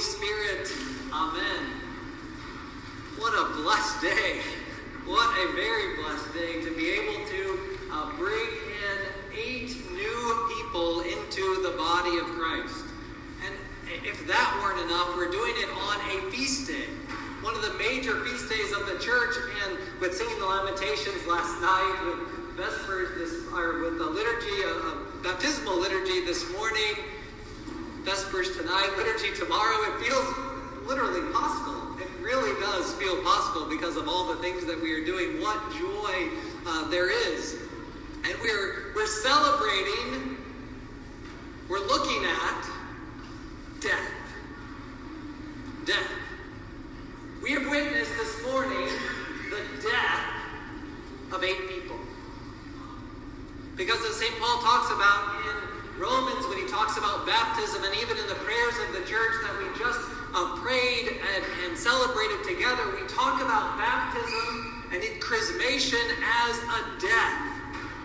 Spirit. 0.00 0.70
Amen. 1.12 1.64
What 3.18 3.34
a 3.34 3.52
blessed 3.62 4.00
day. 4.00 4.40
What 5.04 5.26
a 5.38 5.52
very 5.52 5.96
blessed 5.96 6.32
day 6.34 6.62
to 6.62 6.76
be 6.76 6.90
able 6.90 7.26
to 7.26 7.78
uh, 7.90 8.16
bring 8.16 8.38
in 8.38 8.98
eight 9.36 9.74
new 9.92 10.48
people 10.54 11.00
into 11.00 11.62
the 11.62 11.74
body 11.76 12.18
of 12.18 12.26
Christ. 12.26 12.84
And 13.44 13.54
if 14.04 14.24
that 14.28 14.60
weren't 14.62 14.84
enough, 14.86 15.16
we're 15.16 15.30
doing 15.30 15.54
it 15.56 15.68
on 15.70 15.98
a 16.14 16.30
feast 16.30 16.68
day. 16.68 16.86
One 17.42 17.56
of 17.56 17.62
the 17.62 17.74
major 17.74 18.22
feast 18.24 18.48
days 18.48 18.72
of 18.72 18.86
the 18.86 18.98
church, 19.02 19.34
and 19.66 19.78
with 20.00 20.14
singing 20.14 20.38
the 20.38 20.46
Lamentations 20.46 21.26
last 21.26 21.60
night, 21.60 21.98
with 22.06 22.56
Vespers, 22.56 23.18
this, 23.18 23.46
or 23.52 23.80
with 23.82 23.98
the 23.98 24.06
liturgy, 24.06 24.62
a, 24.62 24.70
a 24.70 25.22
baptismal 25.22 25.80
liturgy 25.80 26.24
this 26.24 26.52
morning, 26.52 26.94
Vespers 28.08 28.56
tonight, 28.56 28.88
liturgy 28.96 29.36
tomorrow, 29.36 29.76
it 29.82 30.02
feels 30.02 30.24
literally 30.86 31.30
possible. 31.30 31.94
It 32.00 32.08
really 32.22 32.58
does 32.58 32.94
feel 32.94 33.22
possible 33.22 33.68
because 33.68 33.98
of 33.98 34.08
all 34.08 34.34
the 34.34 34.40
things 34.40 34.64
that 34.64 34.80
we 34.80 34.94
are 34.94 35.04
doing. 35.04 35.42
What 35.42 35.60
joy 35.72 36.30
uh, 36.66 36.88
there 36.88 37.10
is. 37.10 37.56
And 38.24 38.34
we're, 38.40 38.94
we're 38.94 39.06
celebrating, 39.06 40.38
we're 41.68 41.86
looking 41.86 42.24
at 42.24 42.70
death. 43.82 44.10
Death. 45.84 46.10
We 47.42 47.50
have 47.50 47.68
witnessed 47.68 48.12
this 48.16 48.42
morning 48.46 48.88
the 49.50 49.82
death 49.82 51.34
of 51.34 51.44
eight 51.44 51.68
people. 51.68 51.98
Because 53.76 54.00
as 54.06 54.16
St. 54.16 54.32
Paul 54.40 54.62
talks 54.62 54.90
about 54.92 55.44
in 55.44 55.77
Romans, 55.98 56.46
when 56.46 56.58
he 56.62 56.66
talks 56.70 56.96
about 56.96 57.26
baptism, 57.26 57.82
and 57.82 57.94
even 57.98 58.16
in 58.16 58.26
the 58.30 58.38
prayers 58.46 58.76
of 58.86 58.94
the 58.94 59.02
church 59.02 59.34
that 59.42 59.54
we 59.58 59.66
just 59.74 59.98
uh, 60.30 60.54
prayed 60.62 61.18
and, 61.18 61.42
and 61.66 61.74
celebrated 61.74 62.38
together, 62.46 62.86
we 62.94 63.02
talk 63.10 63.42
about 63.42 63.74
baptism 63.74 64.86
and 64.94 65.02
chrismation 65.18 66.00
as 66.22 66.54
a 66.56 66.80
death. 67.02 67.58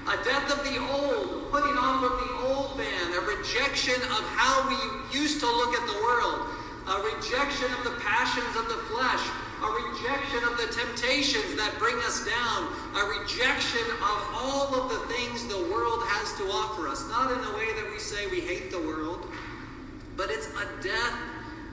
A 0.09 0.18
death 0.26 0.52
of 0.52 0.59
the 0.66 0.76
old, 0.81 1.52
putting 1.52 1.78
off 1.78 2.03
of 2.03 2.18
the 2.20 2.31
old 2.50 2.78
man, 2.78 3.14
a 3.14 3.22
rejection 3.22 3.96
of 3.96 4.23
how 4.36 4.68
we 4.68 4.75
used 5.18 5.40
to 5.40 5.46
look 5.46 5.73
at 5.78 5.88
the 5.88 5.98
world, 6.03 6.50
a 6.90 6.98
rejection 7.16 7.72
of 7.78 7.84
the 7.86 7.96
passions 8.02 8.58
of 8.58 8.68
the 8.68 8.81
flesh, 8.92 9.23
a 9.64 9.72
rejection 9.72 10.44
of 10.44 10.58
the 10.58 10.67
temptations 10.75 11.56
that 11.56 11.73
bring 11.80 11.95
us 12.03 12.25
down, 12.25 12.67
a 13.00 13.03
rejection 13.19 13.88
of 14.03 14.17
all 14.36 14.75
of 14.75 14.89
the 14.89 15.00
things 15.14 15.47
the 15.47 15.72
world 15.72 16.03
has 16.03 16.36
to 16.38 16.44
offer 16.52 16.88
us. 16.88 17.08
Not 17.08 17.31
in 17.31 17.39
a 17.39 17.58
way 17.58 17.72
that 17.80 17.89
we 17.91 18.00
say 18.00 18.28
we 18.28 18.41
hate 18.41 18.72
the 18.72 18.80
world, 18.81 19.25
but 20.17 20.30
it's 20.30 20.47
a 20.47 20.84
death 20.84 21.17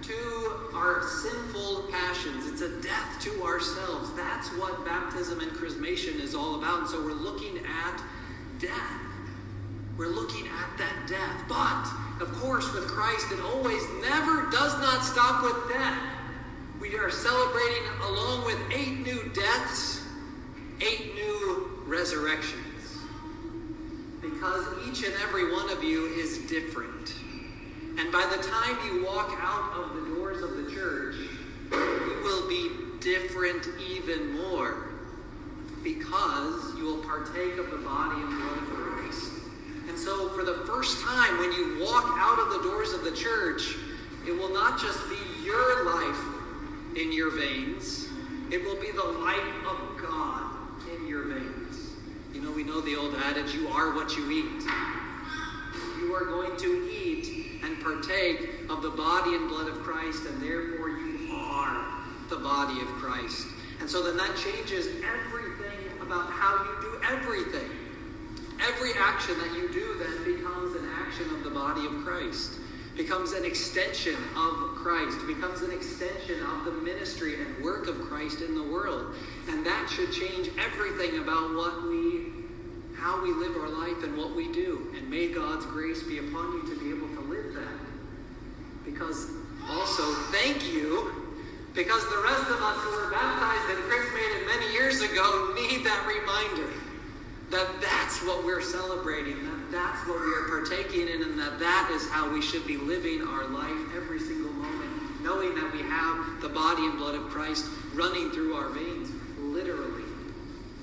to 0.02 0.70
our 0.74 1.02
sinful 1.02 1.88
passions. 1.91 2.46
It's 2.46 2.62
a 2.62 2.80
death 2.80 3.20
to 3.22 3.42
ourselves. 3.42 4.12
That's 4.14 4.48
what 4.56 4.84
baptism 4.84 5.41
and 5.41 5.50
chrismation 5.52 6.20
is 6.20 6.34
all 6.34 6.56
about. 6.56 6.80
And 6.80 6.88
so 6.88 7.02
we're 7.02 7.12
looking 7.12 7.58
at 7.58 8.02
death. 8.61 9.00
We're 9.98 10.14
looking 10.14 10.46
at 10.46 10.78
that 10.78 11.06
death. 11.08 11.44
But, 11.48 12.24
of 12.24 12.33
course, 12.41 12.72
with 12.72 12.86
Christ, 12.86 13.27
it 13.33 13.41
always 13.41 13.83
never 14.00 14.48
does 14.50 14.78
not 14.80 15.05
stop 15.05 15.42
with 15.42 15.72
death 15.72 16.09
we 16.91 16.98
are 16.98 17.10
celebrating, 17.10 17.83
along 18.02 18.44
with 18.44 18.58
eight 18.72 19.06
new 19.06 19.30
deaths, 19.33 20.02
eight 20.80 21.14
new 21.14 21.70
resurrections. 21.86 22.98
Because 24.20 24.66
each 24.88 25.05
and 25.05 25.14
every 25.22 25.52
one 25.52 25.70
of 25.70 25.84
you 25.84 26.06
is 26.06 26.38
different. 26.48 27.14
And 27.98 28.11
by 28.11 28.27
the 28.34 28.42
time 28.42 28.77
you 28.86 29.05
walk 29.05 29.38
out 29.41 29.72
of 29.77 29.94
the 29.94 30.14
doors 30.16 30.42
of 30.42 30.56
the 30.56 30.70
church, 30.74 31.14
you 31.70 32.20
will 32.24 32.48
be 32.48 32.70
different 33.00 33.68
even 33.88 34.33
more. 34.33 34.88
Because 35.84 36.74
you 36.77 36.84
will 36.84 37.05
partake 37.05 37.56
of 37.56 37.70
the 37.70 37.79
body 37.79 38.20
and 38.20 38.30
blood 38.30 38.58
of 38.58 38.68
Christ. 38.68 39.33
And 39.89 39.96
so, 39.96 40.30
for 40.30 40.45
the 40.45 40.64
first 40.67 41.00
time, 41.02 41.39
when 41.39 41.52
you 41.52 41.79
walk 41.80 42.17
out 42.18 42.40
of 42.40 42.50
the 42.50 42.68
doors 42.68 42.92
of 42.92 43.05
the 43.05 43.12
church, 43.12 43.77
it 44.27 44.33
will 44.33 44.52
not 44.52 44.80
just 44.80 44.98
be 45.08 45.45
your 45.45 45.84
life 45.84 46.39
in 46.96 47.12
your 47.12 47.30
veins. 47.30 48.08
It 48.51 48.64
will 48.64 48.80
be 48.80 48.90
the 48.90 49.05
light 49.05 49.52
of 49.68 50.01
God 50.01 50.52
in 50.92 51.06
your 51.06 51.24
veins. 51.28 51.90
You 52.34 52.42
know, 52.42 52.51
we 52.51 52.64
know 52.64 52.80
the 52.80 52.96
old 52.96 53.14
adage 53.14 53.55
you 53.55 53.68
are 53.68 53.95
what 53.95 54.17
you 54.17 54.30
eat. 54.30 54.62
You 55.98 56.14
are 56.14 56.24
going 56.24 56.58
to 56.58 56.90
eat 56.90 57.62
and 57.62 57.80
partake 57.80 58.68
of 58.68 58.83
the 58.83 58.90
body 58.90 59.34
and 59.34 59.48
blood 59.48 59.68
of 59.68 59.79
Christ, 59.80 60.24
and 60.27 60.42
therefore 60.42 60.89
you 60.89 61.29
are 61.33 61.86
the 62.29 62.36
body 62.39 62.80
of 62.80 62.89
Christ. 62.98 63.46
And 63.80 63.89
so 63.89 64.02
then 64.02 64.17
that 64.17 64.36
changes 64.36 64.86
everything 64.86 66.00
about 66.00 66.30
how 66.30 66.64
you 66.64 66.80
do 66.80 67.00
everything. 67.08 67.70
Every 68.61 68.90
action 68.98 69.39
that 69.39 69.55
you 69.55 69.73
do 69.73 69.96
then 69.98 70.36
becomes 70.36 70.74
an 70.77 70.89
action 70.98 71.30
of 71.34 71.45
the 71.45 71.50
body 71.50 71.86
of 71.86 72.05
Christ 72.05 72.58
becomes 73.00 73.33
an 73.33 73.46
extension 73.46 74.16
of 74.36 74.77
Christ, 74.77 75.27
becomes 75.27 75.62
an 75.62 75.72
extension 75.72 76.38
of 76.42 76.66
the 76.66 76.72
ministry 76.72 77.40
and 77.40 77.64
work 77.64 77.88
of 77.88 77.98
Christ 78.02 78.42
in 78.42 78.55
the 78.55 78.62
world. 78.62 79.14
And 79.48 79.64
that 79.64 79.88
should 79.88 80.12
change 80.12 80.50
everything 80.58 81.18
about 81.18 81.55
what 81.55 81.88
we, 81.88 82.28
how 82.94 83.22
we 83.22 83.33
live 83.33 83.56
our 83.56 83.70
life 83.70 84.05
and 84.05 84.18
what 84.18 84.36
we 84.36 84.52
do. 84.52 84.92
And 84.98 85.08
may 85.08 85.28
God's 85.28 85.64
grace 85.64 86.02
be 86.02 86.18
upon 86.18 86.52
you 86.52 86.74
to 86.74 86.78
be 86.78 86.90
able 86.90 87.08
to 87.16 87.20
live 87.22 87.55
that. 87.55 87.80
Because 88.84 89.30
also, 89.70 90.05
thank 90.30 90.70
you, 90.70 91.11
because 91.72 92.05
the 92.11 92.22
rest 92.22 92.50
of 92.50 92.61
us 92.61 92.77
who 92.84 92.90
were 93.00 93.11
baptized 93.11 93.78
and 93.78 93.88
chrismated 93.88 94.46
many 94.46 94.72
years 94.74 95.00
ago 95.00 95.55
need 95.55 95.86
that 95.86 96.05
reminder 96.06 96.68
that 97.50 97.80
that's 97.80 98.22
what 98.22 98.44
we're 98.44 98.62
celebrating, 98.62 99.44
that 99.44 99.72
that's 99.72 100.08
what 100.08 100.20
we 100.20 100.33
are 100.34 100.48
partaking 100.48 101.08
in, 101.08 101.22
and 101.22 101.38
that 101.38 101.58
that 101.58 101.90
is 101.92 102.08
how 102.08 102.30
we 102.30 102.40
should 102.40 102.66
be 102.66 102.77
living 102.77 103.22
our 103.22 103.46
life 103.48 103.96
every 103.96 104.20
single 104.20 104.52
moment, 104.52 105.22
knowing 105.22 105.55
that 105.56 105.72
we 105.72 105.80
have 105.80 106.40
the 106.40 106.48
body 106.48 106.86
and 106.86 106.96
blood 106.96 107.16
of 107.16 107.28
Christ 107.28 107.66
running 107.94 108.30
through 108.30 108.55
our 108.55 108.68
veins, 108.68 109.11
literally, 109.38 110.05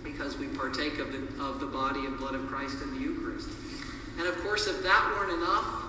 because 0.04 0.38
we 0.38 0.48
partake 0.48 1.00
of 1.00 1.12
the, 1.14 1.42
of 1.42 1.62
the 1.62 1.68
body 1.68 2.02
and 2.02 2.18
blood 2.18 2.36
of 2.36 2.46
Christ 2.48 2.82
in 2.82 2.92
the 2.92 3.00
Eucharist. 3.00 3.50
And 4.18 4.28
of 4.28 4.38
course, 4.40 4.68
if 4.68 4.84
that 4.84 5.16
weren't 5.16 5.42
enough, 5.42 5.86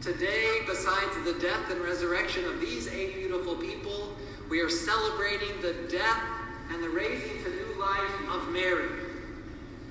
today, 0.00 0.60
besides 0.66 1.12
the 1.24 1.34
death 1.40 1.70
and 1.70 1.80
resurrection 1.82 2.46
of 2.46 2.58
these 2.58 2.88
eight 2.88 3.16
beautiful 3.16 3.54
people, 3.54 4.16
we 4.48 4.60
are 4.60 4.70
celebrating 4.70 5.60
the 5.60 5.74
death 5.90 6.22
and 6.70 6.82
the 6.82 6.88
raising 6.88 7.42
to 7.44 7.50
new 7.50 7.78
life 7.78 8.28
of 8.30 8.48
Mary. 8.48 8.88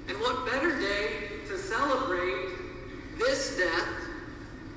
And 0.09 0.19
what 0.19 0.43
better 0.47 0.77
day 0.79 1.29
to 1.47 1.57
celebrate 1.57 2.49
this 3.19 3.57
death 3.57 3.87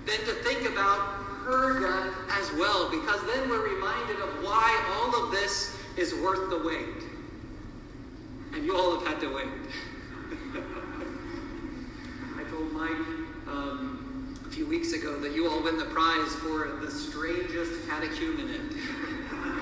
than 0.05 0.19
to 0.27 0.35
think 0.45 0.69
about 0.69 0.99
her 1.47 1.81
death 1.81 2.15
as 2.33 2.53
well, 2.53 2.91
because 2.91 3.21
then 3.27 3.49
we're 3.49 3.67
reminded 3.75 4.21
of 4.21 4.45
why 4.45 4.71
all 4.99 5.25
of 5.25 5.31
this 5.31 5.75
is 5.97 6.15
worth 6.17 6.51
the 6.51 6.59
wait. 6.59 7.09
And 8.53 8.67
you 8.67 8.77
all 8.77 8.99
have 8.99 9.09
had 9.09 9.21
to 9.21 9.35
wait. 9.35 9.47
I 12.37 12.45
told 12.51 12.71
Mike 12.73 12.91
um, 13.49 14.39
a 14.47 14.51
few 14.51 14.67
weeks 14.67 14.93
ago 14.93 15.19
that 15.21 15.33
you 15.33 15.49
all 15.49 15.63
win 15.63 15.79
the 15.79 15.87
prize 15.87 16.35
for 16.37 16.77
the 16.83 16.91
strangest 16.91 17.89
catechumenate. 17.89 18.77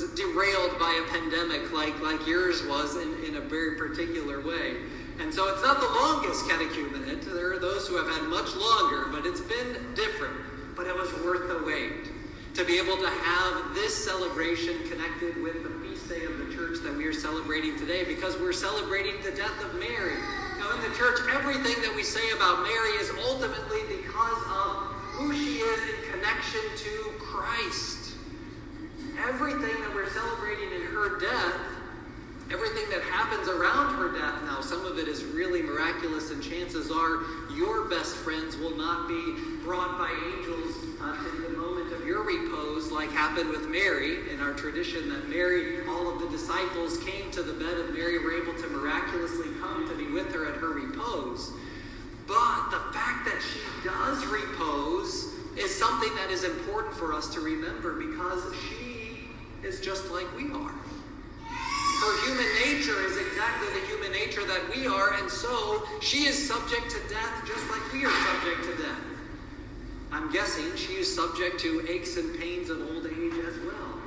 was 0.00 0.10
derailed 0.14 0.78
by 0.78 1.02
a 1.02 1.10
pandemic 1.10 1.72
like, 1.72 1.98
like 2.00 2.24
yours 2.26 2.62
was 2.66 2.96
in, 2.96 3.24
in 3.24 3.36
a 3.36 3.40
very 3.40 3.76
particular 3.76 4.40
way. 4.40 4.76
And 5.18 5.34
so 5.34 5.52
it's 5.52 5.62
not 5.62 5.80
the 5.80 5.88
longest 5.88 6.44
catechumenate. 6.46 7.24
There 7.24 7.52
are 7.52 7.58
those 7.58 7.88
who 7.88 7.96
have 7.96 8.06
had 8.06 8.22
much 8.28 8.54
longer, 8.54 9.10
but 9.10 9.26
it's 9.26 9.40
been 9.40 9.94
different. 9.94 10.36
But 10.76 10.86
it 10.86 10.94
was 10.94 11.12
worth 11.24 11.48
the 11.48 11.66
wait 11.66 12.14
to 12.54 12.64
be 12.64 12.78
able 12.78 12.96
to 12.96 13.08
have 13.08 13.74
this 13.74 13.92
celebration 13.92 14.78
connected 14.88 15.42
with 15.42 15.62
the 15.64 15.70
feast 15.82 16.08
day 16.08 16.24
of 16.24 16.38
the 16.38 16.54
church 16.54 16.78
that 16.84 16.94
we 16.94 17.04
are 17.06 17.12
celebrating 17.12 17.76
today 17.78 18.04
because 18.04 18.36
we're 18.38 18.52
celebrating 18.52 19.14
the 19.24 19.32
death 19.32 19.58
of 19.64 19.74
Mary. 19.74 20.18
Now, 20.58 20.74
in 20.74 20.80
the 20.88 20.94
church, 20.96 21.18
everything 21.34 21.82
that 21.82 21.92
we 21.94 22.04
say 22.04 22.30
about 22.36 22.62
Mary 22.62 22.94
is 23.02 23.10
ultimately 23.26 23.82
because 23.90 24.42
of 24.46 24.94
who 25.18 25.34
she 25.34 25.58
is 25.58 25.80
in 25.90 26.12
connection 26.12 26.62
to 26.76 27.12
Christ 27.18 28.07
everything 29.26 29.80
that 29.82 29.94
we're 29.94 30.10
celebrating 30.10 30.70
in 30.72 30.82
her 30.82 31.18
death, 31.18 31.60
everything 32.50 32.88
that 32.90 33.02
happens 33.02 33.48
around 33.48 33.94
her 33.96 34.12
death 34.12 34.42
now, 34.44 34.60
some 34.60 34.84
of 34.86 34.98
it 34.98 35.08
is 35.08 35.24
really 35.24 35.62
miraculous, 35.62 36.30
and 36.30 36.42
chances 36.42 36.90
are 36.90 37.20
your 37.54 37.88
best 37.88 38.16
friends 38.16 38.56
will 38.56 38.76
not 38.76 39.08
be 39.08 39.34
brought 39.64 39.98
by 39.98 40.10
angels 40.34 40.74
uh, 41.02 41.16
to 41.16 41.42
the 41.42 41.56
moment 41.56 41.92
of 41.92 42.06
your 42.06 42.24
repose, 42.24 42.90
like 42.90 43.10
happened 43.10 43.50
with 43.50 43.68
Mary 43.68 44.30
in 44.32 44.40
our 44.40 44.52
tradition 44.54 45.08
that 45.08 45.28
Mary, 45.28 45.86
all 45.88 46.12
of 46.12 46.20
the 46.20 46.28
disciples 46.28 46.98
came 47.04 47.30
to 47.30 47.42
the 47.42 47.52
bed 47.52 47.78
of 47.78 47.92
Mary, 47.92 48.18
were 48.18 48.40
able 48.40 48.54
to 48.60 48.68
miraculously 48.68 49.48
come 49.60 49.88
to 49.88 49.96
be 49.96 50.10
with 50.10 50.32
her 50.32 50.46
at 50.46 50.56
her 50.56 50.70
repose. 50.70 51.52
But 52.26 52.70
the 52.70 52.92
fact 52.92 53.24
that 53.24 53.40
she 53.42 53.60
does 53.84 54.24
repose 54.26 55.34
is 55.56 55.74
something 55.74 56.14
that 56.16 56.30
is 56.30 56.44
important 56.44 56.94
for 56.94 57.12
us 57.12 57.32
to 57.34 57.40
remember 57.40 57.94
because 57.94 58.54
she 58.68 59.07
is 59.64 59.80
just 59.80 60.10
like 60.10 60.26
we 60.36 60.50
are. 60.52 60.74
Her 62.00 62.26
human 62.26 62.46
nature 62.64 63.00
is 63.06 63.16
exactly 63.16 63.68
the 63.80 63.86
human 63.86 64.12
nature 64.12 64.44
that 64.46 64.70
we 64.74 64.86
are, 64.86 65.14
and 65.14 65.28
so 65.30 65.82
she 66.00 66.26
is 66.26 66.48
subject 66.48 66.90
to 66.90 66.98
death 67.12 67.44
just 67.46 67.68
like 67.70 67.92
we 67.92 68.04
are 68.04 68.10
subject 68.10 68.64
to 68.64 68.82
death. 68.82 69.00
I'm 70.12 70.32
guessing 70.32 70.74
she 70.76 70.94
is 70.94 71.12
subject 71.12 71.60
to 71.60 71.86
aches 71.88 72.16
and 72.16 72.38
pains 72.38 72.70
of 72.70 72.80
old 72.80 73.06
age 73.06 73.34
as 73.46 73.58
well. 73.64 73.98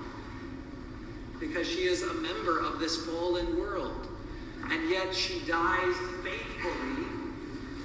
Because 1.39 1.67
she 1.67 1.83
is 1.83 2.03
a 2.03 2.13
member 2.13 2.59
of 2.59 2.79
this 2.79 3.05
fallen 3.05 3.59
world. 3.59 4.07
And 4.69 4.89
yet 4.89 5.13
she 5.13 5.39
dies 5.41 5.95
faithfully. 6.23 7.05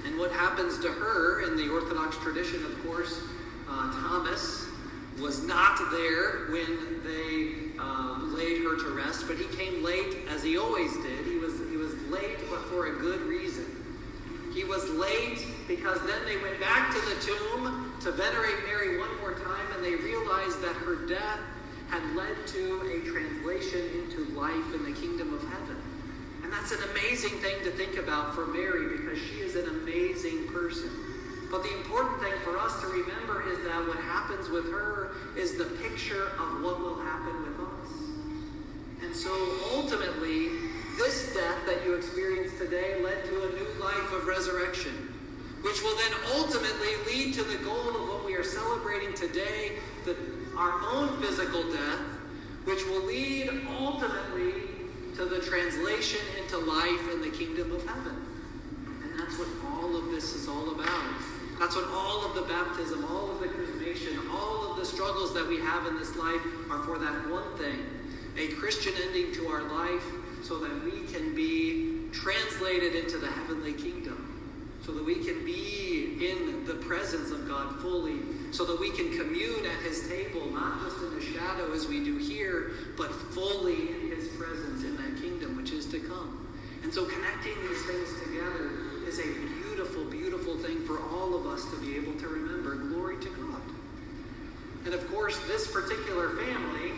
And 0.07 0.19
what 0.19 0.31
happens 0.31 0.79
to 0.81 0.89
her 0.89 1.43
in 1.43 1.57
the 1.57 1.69
Orthodox 1.69 2.17
tradition, 2.19 2.65
of 2.65 2.87
course, 2.87 3.21
uh, 3.69 3.93
Thomas 3.93 4.66
was 5.21 5.47
not 5.47 5.79
there 5.91 6.47
when 6.51 7.03
they 7.03 7.73
uh, 7.79 8.19
laid 8.35 8.63
her 8.63 8.77
to 8.77 8.95
rest, 8.95 9.27
but 9.27 9.37
he 9.37 9.45
came 9.57 9.83
late 9.83 10.19
as 10.31 10.43
he 10.43 10.59
always 10.59 10.93
did. 10.99 11.27
He 11.27 11.37
was, 11.39 11.59
he 11.71 11.77
was 11.77 11.95
late, 12.11 12.39
but 12.51 12.61
for 12.67 12.87
a 12.87 12.97
good 12.99 13.23
reason. 13.23 13.65
He 14.55 14.65
was 14.65 14.89
late 14.91 15.47
because 15.69 15.99
then 16.07 16.25
they 16.25 16.37
went 16.39 16.61
back 16.61 16.93
to 16.95 17.01
the 17.01 17.21
tomb 17.21 17.93
to 18.01 18.13
venerate 18.13 18.65
Mary 18.65 18.99
one 18.99 19.15
more 19.21 19.35
time, 19.35 19.67
and 19.75 19.85
they 19.85 19.95
realized 19.97 20.63
that 20.63 20.75
her 20.77 21.07
death 21.07 21.41
had 21.89 22.03
led 22.15 22.47
to 22.49 22.81
a 22.83 23.09
translation 23.11 23.81
into 23.95 24.25
life 24.35 24.75
in 24.75 24.85
the 24.85 24.99
kingdom 24.99 25.33
of 25.35 25.43
heaven. 25.43 25.77
And 26.43 26.53
that's 26.53 26.73
an 26.73 26.79
amazing 26.91 27.39
thing 27.39 27.63
to 27.65 27.71
think 27.71 27.97
about 27.97 28.35
for 28.35 28.47
Mary 28.47 28.97
because 28.97 29.19
she 29.19 29.41
is 29.41 29.57
an 29.57 29.69
amazing 29.69 30.49
person. 30.49 30.91
But 31.51 31.63
the 31.63 31.73
important 31.77 32.21
thing 32.21 32.33
for 32.43 32.59
us 32.59 32.81
to 32.81 32.89
remember 32.89 33.49
is 33.49 33.59
that 33.65 33.87
what 33.87 33.99
happens 33.99 34.49
with 34.49 34.71
her 34.71 35.13
is 35.37 35.57
the 35.57 35.67
picture 35.83 36.29
of 36.39 36.63
what 36.63 36.81
will 36.81 36.99
happen 37.01 37.35
with 37.43 37.61
us. 37.61 38.07
And 39.03 39.15
so 39.15 39.31
ultimately, 39.75 40.49
this 40.97 41.35
death 41.35 41.67
that 41.67 41.85
you 41.85 41.95
experience 41.95 42.57
today 42.59 43.03
led 43.03 43.25
to 43.27 43.43
a 43.43 43.53
new 43.53 43.69
life 43.81 44.13
of 44.13 44.27
resurrection, 44.27 45.15
which 45.63 45.83
will 45.83 45.97
then 45.97 46.13
ultimately 46.35 46.97
lead 47.07 47.35
to 47.35 47.45
the 47.45 47.59
goal 47.59 47.89
of 47.91 48.09
what 48.09 48.25
we 48.25 48.35
are 48.35 48.45
celebrating 48.45 49.15
today, 49.15 49.73
the, 50.05 50.17
our 50.57 50.81
own 50.93 51.21
physical 51.21 51.63
death, 51.71 52.01
which 52.65 52.85
will 52.87 53.05
lead 53.05 53.51
ultimately 53.79 54.53
to 55.15 55.25
the 55.25 55.41
translation 55.41 56.21
into 56.43 56.59
life 56.59 57.13
in 57.13 57.23
the 57.23 57.31
kingdom 57.31 57.73
of 57.73 57.87
heaven. 57.87 58.27
And 59.03 59.21
that's 59.21 59.39
what 59.39 59.49
all 59.67 59.97
of 59.97 60.07
this 60.11 60.35
is 60.35 60.49
all 60.49 60.73
about. 60.73 61.36
That's 61.59 61.75
what 61.75 61.89
all 61.89 62.27
of 62.27 62.35
the 62.35 62.43
baptism, 62.43 63.05
all 63.05 63.31
of 63.31 63.41
the 63.41 63.49
chrismation, 63.49 64.19
all 64.31 64.71
of 64.71 64.77
the 64.77 64.85
struggles 64.85 65.33
that 65.35 65.47
we 65.49 65.59
have 65.61 65.87
in 65.87 65.99
this 65.99 66.15
life 66.17 66.41
are 66.71 66.83
for 66.85 66.99
that 66.99 67.31
one 67.31 67.57
thing 67.57 67.85
a 68.39 68.49
Christian 68.49 68.93
ending 69.07 69.33
to 69.35 69.49
our 69.49 69.63
life 69.63 70.05
so 70.43 70.59
that 70.59 70.85
we 70.85 71.07
can 71.07 71.35
be 71.35 72.11
translated 72.13 72.95
into 72.95 73.19
the 73.19 73.27
heavenly 73.27 73.73
kingdom, 73.73 74.71
so 74.85 74.93
that 74.93 75.05
we 75.05 75.15
can 75.25 75.45
be 75.45 76.19
in 76.21 76.67
the 76.67 76.75
presence 76.75 77.31
of 77.31 77.49
God 77.49 77.81
fully, 77.81 78.19
so 78.51 78.65
that 78.67 78.79
we 78.79 78.91
can 78.91 79.17
commune 79.17 79.65
at 79.65 79.83
his 79.83 80.07
table, 80.09 80.47
not 80.51 80.83
just 80.83 80.99
in 80.99 81.15
the 81.15 81.21
shadow 81.21 81.73
as 81.73 81.87
we 81.89 82.05
do 82.05 82.19
here, 82.19 82.73
but 82.97 83.11
fully 83.11 83.91
in 83.91 84.11
his 84.11 84.29
presence 84.37 84.85
in 84.85 84.97
that 84.97 85.21
kingdom 85.21 85.57
which 85.57 85.73
is 85.73 85.87
to 85.87 85.99
come. 86.01 86.47
And 86.83 86.93
so 86.93 87.07
connecting 87.07 87.55
these 87.67 87.83
things 87.87 88.23
together 88.23 88.86
for 90.87 91.01
all 91.11 91.35
of 91.35 91.47
us 91.47 91.65
to 91.71 91.77
be 91.79 91.97
able 91.97 92.15
to 92.21 92.29
remember. 92.29 92.77
Glory 92.77 93.17
to 93.21 93.29
God. 93.29 93.61
And 94.85 94.95
of 94.95 95.11
course, 95.13 95.39
this 95.49 95.71
particular 95.71 96.31
family, 96.37 96.93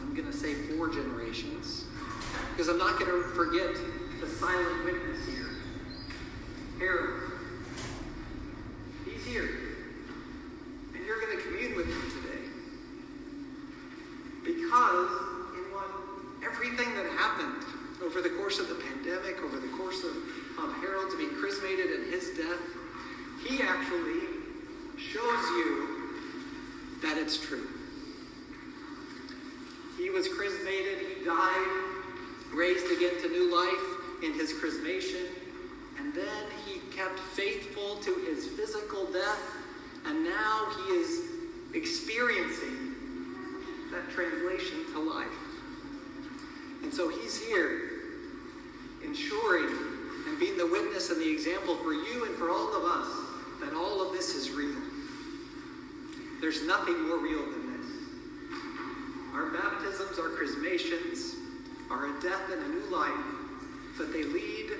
I'm 0.00 0.14
going 0.14 0.30
to 0.30 0.36
say 0.36 0.54
four 0.54 0.88
generations, 0.88 1.84
because 2.50 2.68
I'm 2.68 2.78
not 2.78 2.98
going 2.98 3.10
to 3.10 3.28
forget 3.30 3.74
the 4.20 4.26
silent 4.26 4.84
witness 4.84 5.26
here. 5.26 5.46
Harold. 6.78 7.20
He's 9.04 9.24
here. 9.24 9.48
And 10.94 11.06
you're 11.06 11.20
going 11.20 11.36
to 11.36 11.42
commune 11.44 11.76
with 11.76 11.86
him 11.86 12.02
today. 12.22 12.44
Because 14.42 15.10
in 15.54 15.64
what 15.72 15.88
everything 16.44 16.94
that 16.96 17.06
happened 17.12 17.64
over 18.02 18.20
the 18.20 18.30
course 18.30 18.58
of 18.58 18.68
the 18.68 18.74
pandemic, 18.74 19.38
over 19.42 19.60
the 19.60 19.68
course 19.76 20.02
of, 20.02 20.16
of 20.64 20.74
Harold's 20.80 21.14
being 21.14 21.34
chrismated 21.36 21.90
and 21.90 22.12
his 22.12 22.36
death, 22.36 22.60
he 23.46 23.62
actually 23.62 24.26
shows 24.96 25.44
you 25.56 25.86
that 27.02 27.09
it's 27.20 27.38
true. 27.38 27.68
He 29.98 30.08
was 30.08 30.26
chrismated, 30.28 30.98
he 30.98 31.24
died, 31.24 31.84
raised 32.52 32.86
again 32.86 33.20
to 33.20 33.28
new 33.28 33.54
life 33.54 34.24
in 34.24 34.32
his 34.32 34.52
chrismation, 34.54 35.26
and 35.98 36.14
then 36.14 36.44
he 36.66 36.80
kept 36.96 37.18
faithful 37.18 37.96
to 37.96 38.14
his 38.26 38.46
physical 38.46 39.04
death, 39.12 39.42
and 40.06 40.24
now 40.24 40.66
he 40.76 40.94
is 40.94 41.20
experiencing 41.74 42.94
that 43.92 44.08
translation 44.10 44.86
to 44.92 45.00
life. 45.00 45.28
And 46.82 46.92
so 46.92 47.08
he's 47.08 47.38
here 47.38 47.90
ensuring 49.04 49.68
and 50.26 50.38
being 50.38 50.56
the 50.56 50.66
witness 50.66 51.10
and 51.10 51.20
the 51.20 51.30
example 51.30 51.76
for 51.76 51.92
you 51.92 52.24
and 52.26 52.34
for 52.36 52.50
all 52.50 52.74
of 52.76 52.84
us 52.84 53.08
that 53.60 53.74
all 53.74 54.06
of 54.06 54.12
this 54.12 54.34
is 54.34 54.50
real. 54.50 54.89
There's 56.50 56.66
nothing 56.66 57.06
more 57.06 57.18
real 57.18 57.44
than 57.48 57.78
this. 57.78 57.92
Our 59.34 59.52
baptisms, 59.52 60.18
our 60.18 60.30
chrismations, 60.30 61.36
are 61.88 62.06
a 62.06 62.20
death 62.20 62.42
and 62.50 62.60
a 62.60 62.68
new 62.70 62.90
life, 62.90 63.24
but 63.96 64.12
they 64.12 64.24
lead 64.24 64.70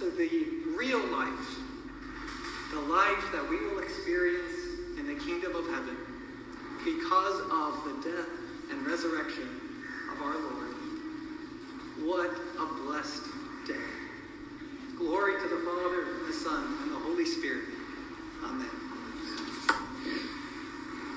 to 0.00 0.10
the 0.10 0.74
real 0.76 0.98
life, 1.16 1.60
the 2.72 2.80
life 2.80 3.24
that 3.30 3.48
we 3.48 3.68
will 3.68 3.78
experience 3.78 4.52
in 4.98 5.06
the 5.06 5.14
kingdom 5.14 5.54
of 5.54 5.64
heaven 5.66 5.96
because 6.84 7.40
of 7.52 7.84
the 7.84 8.10
death 8.10 8.28
and 8.72 8.84
resurrection 8.84 9.48
of 10.12 10.20
our 10.20 10.34
Lord. 10.34 10.74
What 12.02 12.32
a 12.58 12.66
blessed 12.82 13.22
day. 13.64 13.74
Glory 14.96 15.40
to 15.40 15.48
the 15.48 15.62
Father, 15.64 16.26
the 16.26 16.32
Son, 16.32 16.78
and 16.82 16.90
the 16.90 16.98
Holy 16.98 17.26
Spirit. 17.26 17.62
Amen. 18.42 18.87